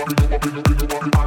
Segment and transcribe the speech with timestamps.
[0.00, 1.19] body, the body, the body, body,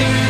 [0.00, 0.29] Thank.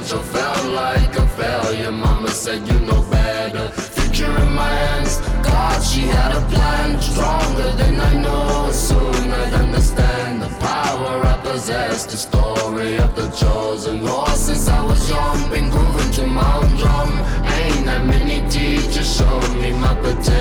[0.00, 0.22] Potential.
[0.22, 1.92] Felt like a failure.
[1.92, 3.68] Mama said you know better.
[3.68, 5.18] Future in my hands.
[5.42, 8.70] God, she had a plan stronger than I know.
[8.72, 12.06] Soon I'd understand the power I possess.
[12.06, 14.00] The story of the chosen.
[14.04, 17.10] Oh, since I was young, been grooving to my own drum.
[17.58, 20.39] Ain't that many teachers showed me my potential.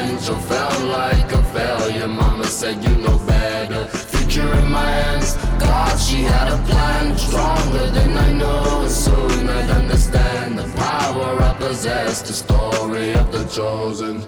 [11.79, 12.21] Possess.
[12.21, 14.21] The story of the chosen.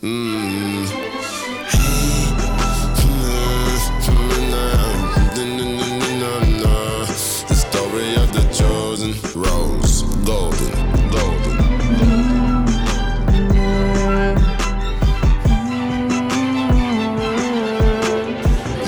[0.00, 0.84] Hmm.
[7.48, 10.72] The story of the chosen rose, golden,
[11.10, 11.56] golden.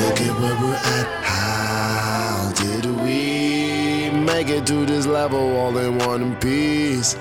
[0.00, 1.09] Look at where we're at.
[1.25, 7.16] How did we make it to this level all in one piece?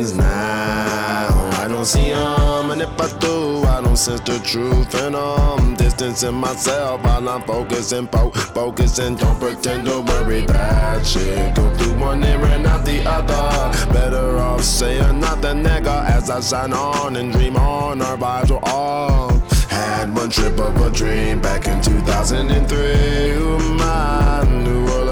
[0.00, 1.50] Friends now.
[1.62, 5.74] I don't see them, and if I do, I don't sense the truth in them.
[5.74, 9.16] Distancing myself while I'm focusing, po- focusing.
[9.16, 11.54] Don't pretend to worry that shit.
[11.54, 13.92] Go through one ear and out the other.
[13.92, 18.00] Better off saying nothing, nigga, as I shine on and dream on.
[18.00, 19.30] Our vibes were all.
[19.68, 23.30] Had one trip of a dream back in 2003.
[23.34, 24.44] Who am I?
[24.46, 25.09] Who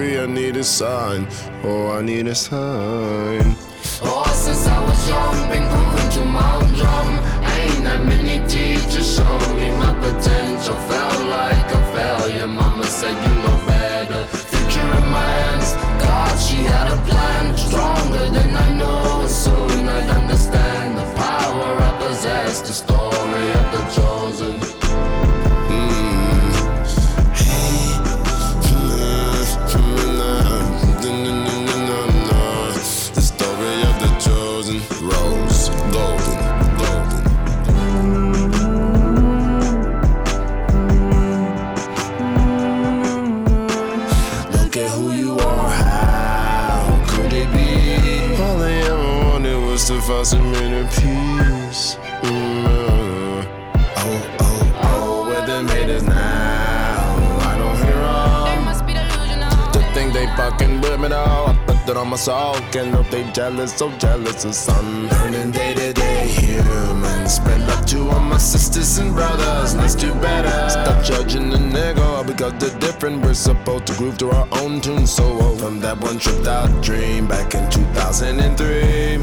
[0.00, 0.18] free?
[0.18, 1.26] I need a sign.
[1.62, 3.56] Oh, I need a sign.
[4.02, 7.08] Oh, since I was young, been grooving to own drum.
[7.54, 10.76] Ain't that many teachers showed me my potential.
[10.90, 12.46] Felt like a failure.
[12.46, 14.22] Mama said you know better.
[14.50, 15.70] Future in my hands.
[16.04, 19.26] God, she had a plan stronger than I know.
[19.26, 22.60] Soon I'd understand the power I possess.
[22.68, 24.79] The story of the chosen.
[50.30, 51.96] To find peace.
[52.22, 53.46] Mm,
[53.96, 56.16] Oh, oh, oh, where they made us now.
[57.50, 58.64] I don't hear 'em.
[58.64, 59.72] Must be delusional.
[59.72, 61.46] To think they fucking with me now.
[61.50, 62.56] I put that on my soul.
[62.72, 65.08] Can't know they jealous, so jealous of sun.
[65.08, 67.28] Learning day to day, human.
[67.28, 69.74] Spread love to all my sisters and brothers.
[69.76, 70.70] Let's do better.
[70.70, 73.22] Stop judging the nigga because they're different.
[73.24, 75.06] We're supposed to groove to our own tune.
[75.06, 79.18] So oh, from that one tripped out dream back in 2003.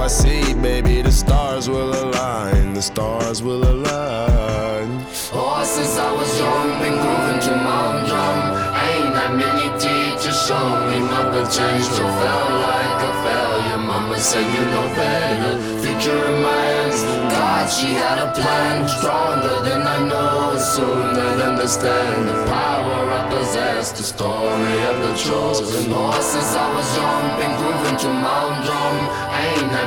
[0.00, 1.02] I see, baby?
[1.02, 2.74] The stars will align.
[2.74, 5.06] The stars will align.
[5.32, 8.38] Oh, since I was young, been grooving to my drum.
[8.82, 12.08] Ain't that many teachers showed me my potential.
[12.18, 13.78] Felt like a failure.
[13.78, 15.54] Mama said you know better.
[15.82, 17.02] Future in my hands.
[17.30, 20.58] God, she had a plan stronger than I know.
[20.58, 23.92] Soon I'll understand the power I possess.
[23.92, 25.92] The story of the chosen.
[25.94, 29.31] Oh, since I was young, been grooving to my drum.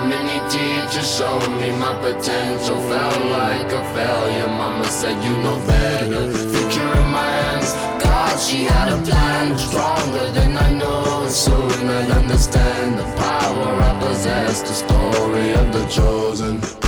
[0.08, 2.78] Many teachers showed me my potential.
[2.90, 4.48] Felt like a failure.
[4.48, 6.32] Mama said you know better.
[6.32, 7.74] Future in my hands.
[8.04, 11.28] God, she had a plan stronger than I know.
[11.28, 14.62] Soon I'll understand the power I possess.
[14.62, 16.85] The story of the chosen.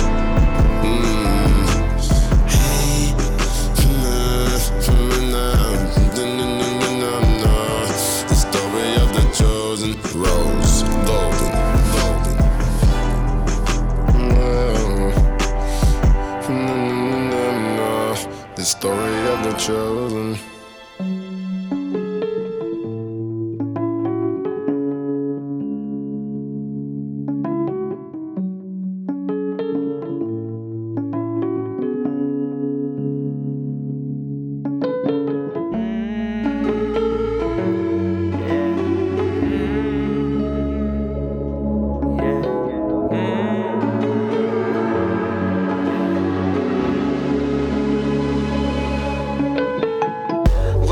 [19.68, 19.97] show.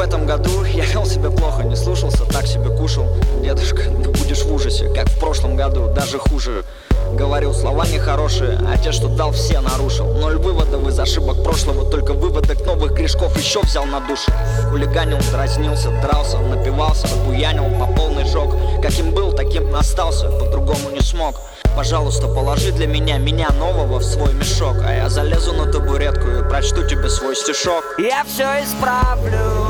[0.06, 3.06] Этом году я вел себя плохо, не слушался, так себе кушал.
[3.42, 6.64] Дедушка, ты будешь в ужасе, как в прошлом году, даже хуже.
[7.12, 10.12] Говорил слова нехорошие, а те, что дал, все нарушил.
[10.14, 14.30] Ноль выводов из ошибок прошлого, только выводок новых грешков еще взял на душу.
[14.70, 21.40] Хулиганил, дразнился, дрался, напивался, буянил по полный жог Каким был, таким остался, по-другому не смог.
[21.76, 26.48] Пожалуйста, положи для меня меня нового в свой мешок А я залезу на табуретку и
[26.48, 27.84] прочту тебе свой стишок.
[27.98, 29.65] Я все исправлю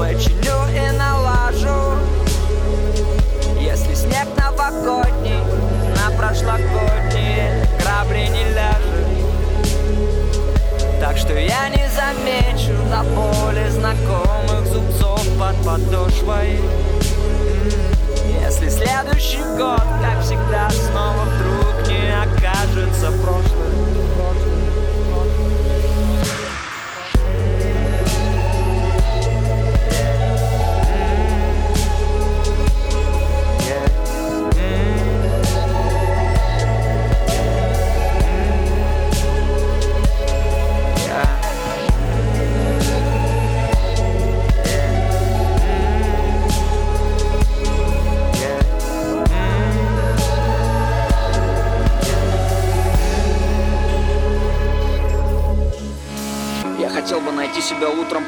[0.00, 1.98] починю и налажу
[3.60, 5.44] Если снег новогодний
[5.94, 9.08] на прошлогодние грабли не ляжет
[10.98, 16.60] Так что я не замечу до боли знакомых зубцов под подошвой.
[18.42, 23.69] Если следующий год, как всегда, снова вдруг не окажется прошлым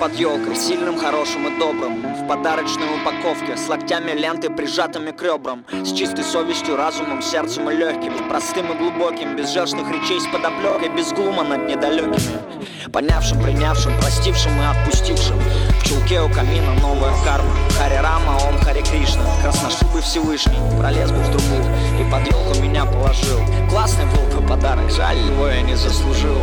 [0.03, 2.03] под елкой Сильным, хорошим и добрым.
[2.03, 5.65] В подарочной упаковке С локтями ленты, прижатыми к ребрам.
[5.71, 10.89] С чистой совестью, разумом, сердцем и легким Простым и глубоким Без жертвных речей с подоплекой
[10.89, 12.19] Без глума над недалекими.
[12.93, 15.39] Понявшим, принявшим, простившим и отпустившим.
[15.39, 17.53] В чулке у камина новая карма.
[17.79, 19.23] Хари Рама, Ом Хари Кришна.
[19.41, 21.63] Красношубый Всевышний Пролез бы в трубу
[22.01, 23.39] И под елку меня положил.
[23.71, 26.35] Классный был бы подарок Жаль, его я не заслужил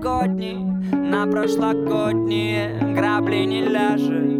[0.00, 0.58] новогодний
[0.92, 4.30] На прошлогодние грабли не ляжет.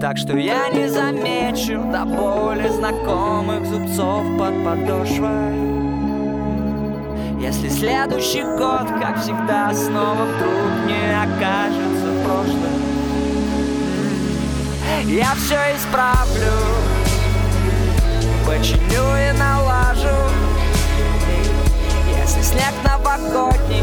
[0.00, 5.74] Так что я не замечу До боли знакомых зубцов под подошвой.
[7.40, 12.80] Если следующий год, как всегда, снова вдруг не окажется прошлым.
[15.06, 16.52] Я все исправлю
[18.46, 20.33] Починю и налажу
[22.24, 23.82] Если снег новогодний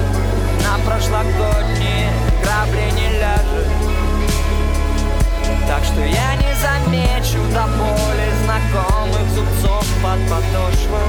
[0.63, 2.09] На прошлогодние
[2.41, 3.67] грабли не ляжет
[5.67, 11.05] Так что я не замечу до боли знакомых зубцов под подошвой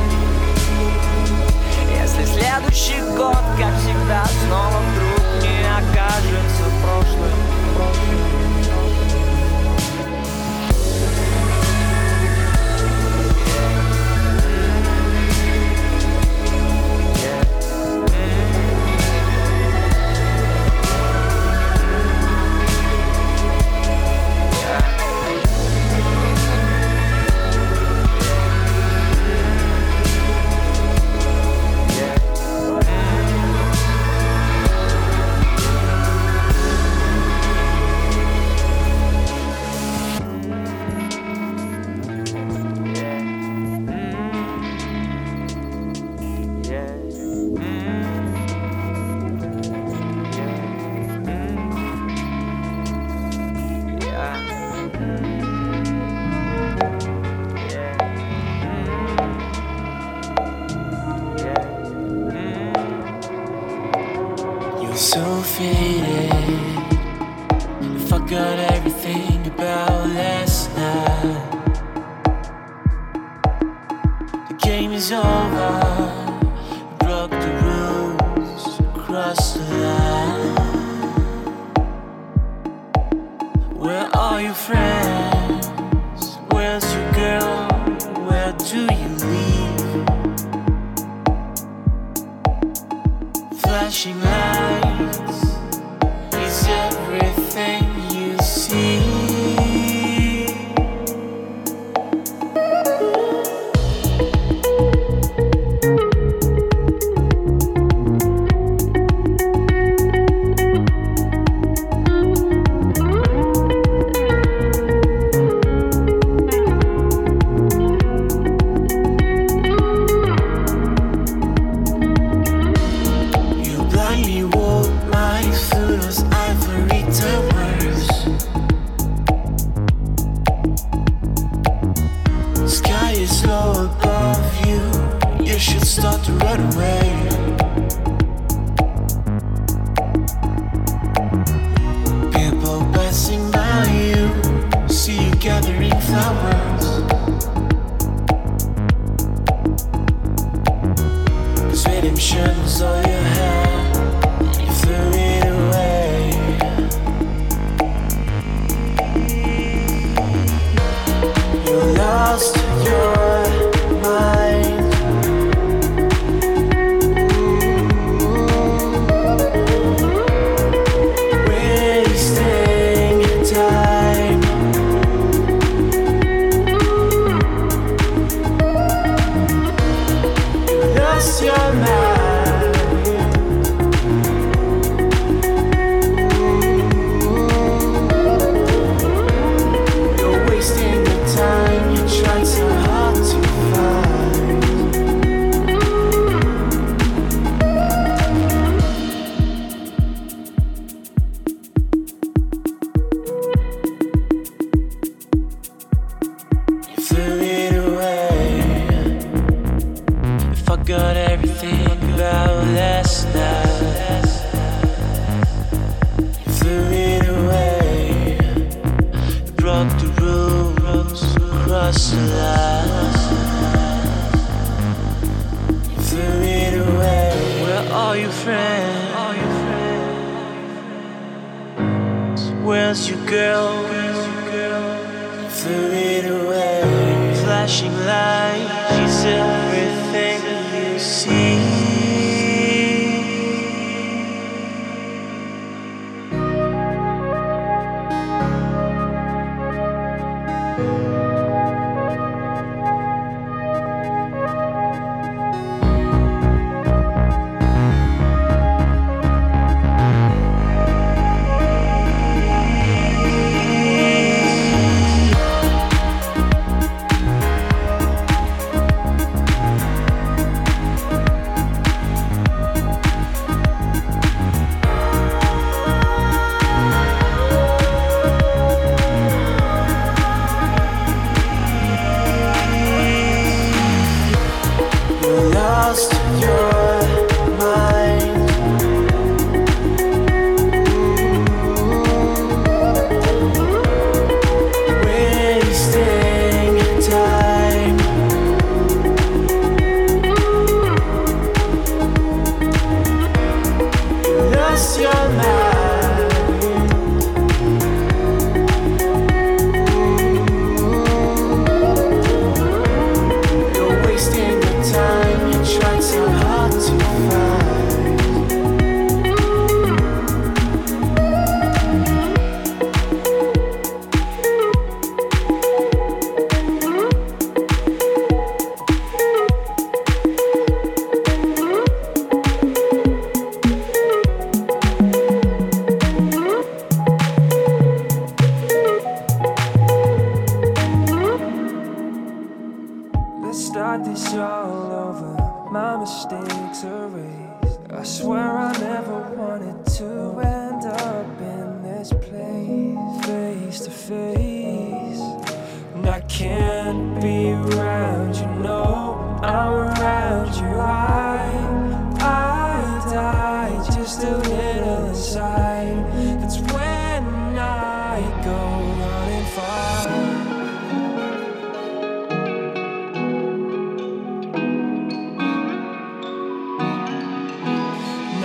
[2.02, 7.32] Если следующий год, как всегда, снова вдруг не окажется прошлым,
[7.74, 8.41] прошлым.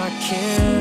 [0.08, 0.77] I can't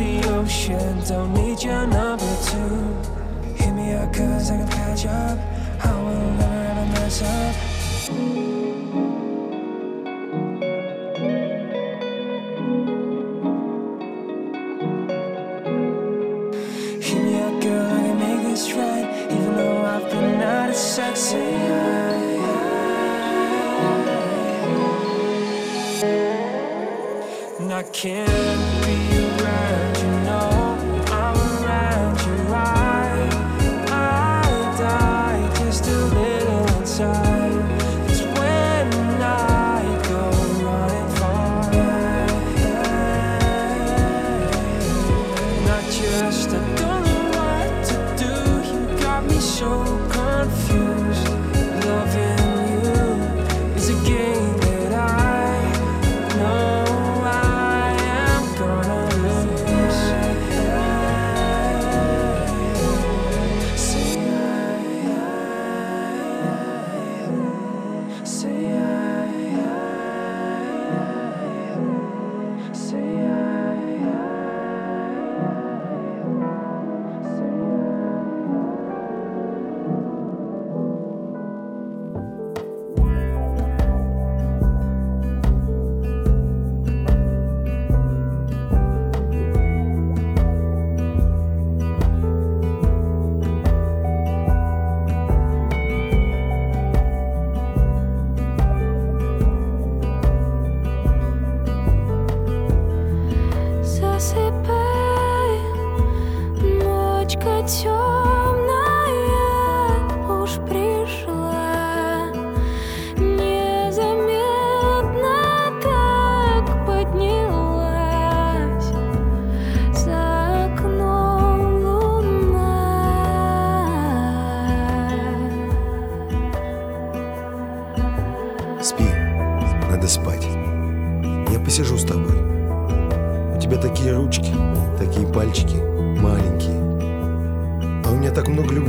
[0.00, 2.19] the ocean, don't need you.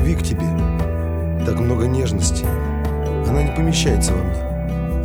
[0.02, 0.48] любви к тебе,
[1.46, 2.44] так много нежности.
[3.28, 4.42] Она не помещается во мне.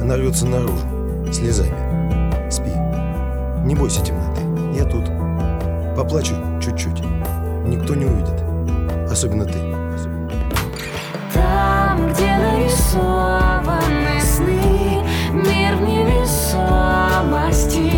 [0.01, 0.87] Она рвется наружу,
[1.33, 2.49] слезами.
[2.51, 2.71] Спи.
[3.65, 4.41] Не бойся темноты,
[4.75, 5.05] я тут.
[5.97, 7.03] Поплачу чуть-чуть.
[7.67, 8.43] Никто не увидит.
[9.11, 9.59] Особенно ты.
[11.35, 17.91] Там, где нарисованы сны, мир невесомости,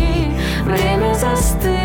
[0.65, 1.78] время застыть.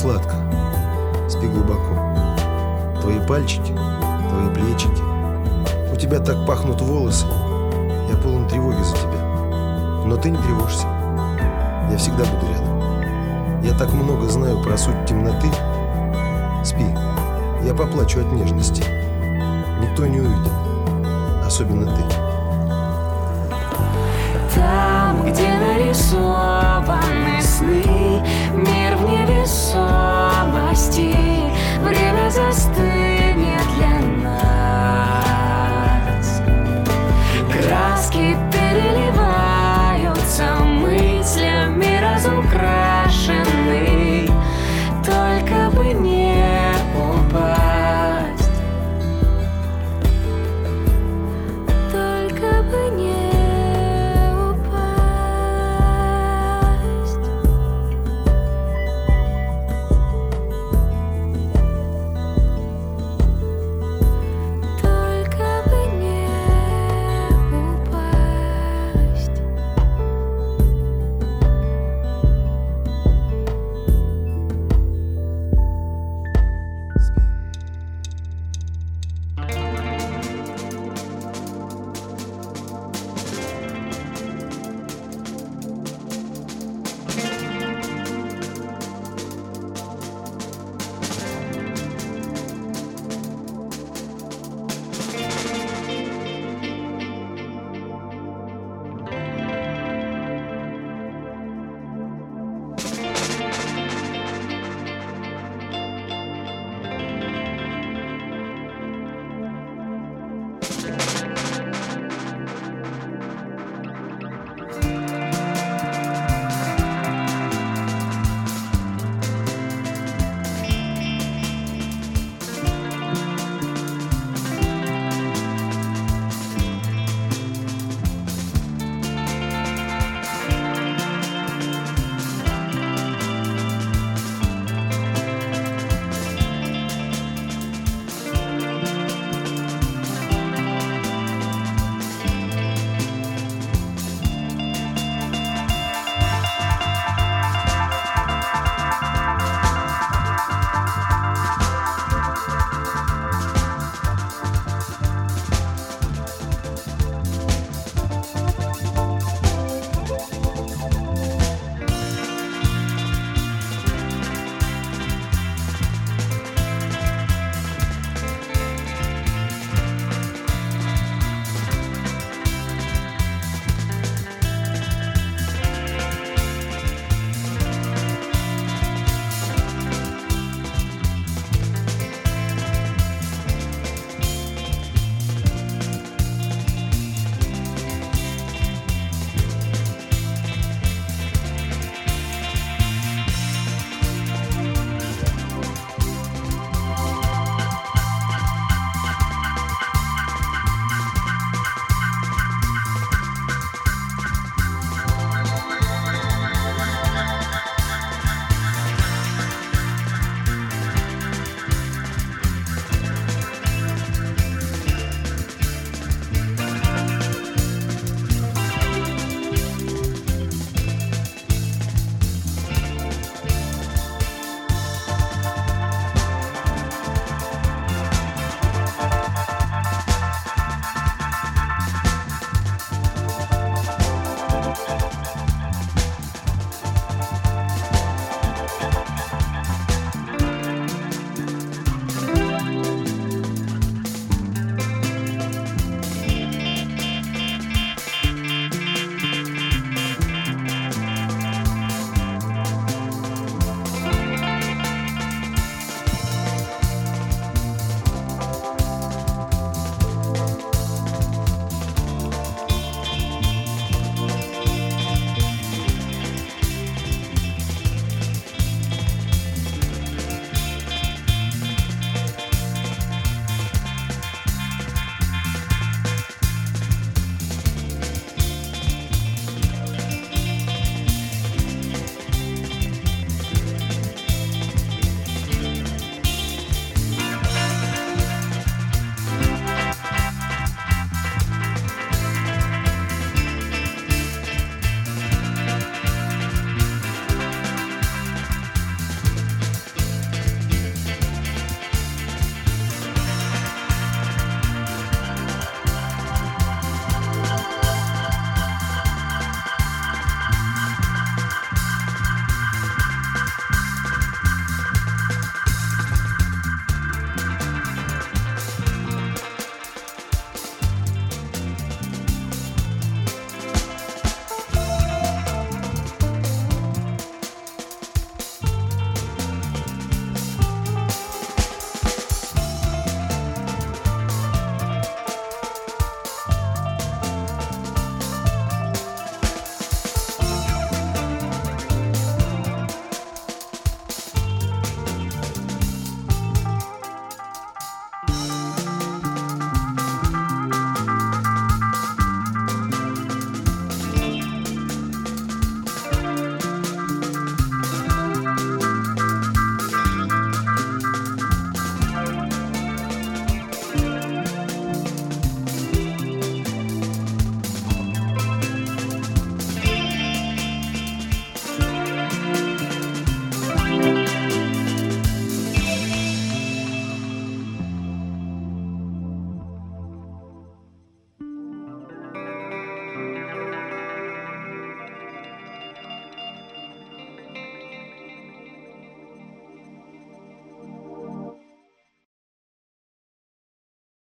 [0.00, 0.34] сладко.
[1.28, 1.94] Спи глубоко.
[3.02, 3.72] Твои пальчики,
[4.30, 5.02] твои плечики.
[5.92, 7.26] У тебя так пахнут волосы.
[8.08, 9.20] Я полон тревоги за тебя.
[10.06, 10.86] Но ты не тревожься.
[11.90, 13.62] Я всегда буду рядом.
[13.62, 15.48] Я так много знаю про суть темноты.
[16.64, 16.86] Спи.
[17.62, 18.82] Я поплачу от нежности.
[19.82, 20.52] Никто не увидит.
[21.44, 22.02] Особенно ты.
[24.54, 28.22] Там, где нарисованы сны,
[29.40, 31.14] невесомости
[31.82, 35.40] Время застынет для нас.
[37.50, 38.36] Краски